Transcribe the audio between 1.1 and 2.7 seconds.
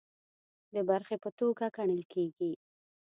په توګه ګڼل کیږي